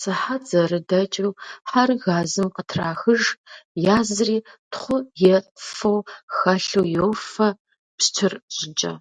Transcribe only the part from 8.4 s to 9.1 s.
щӏыкӏэ.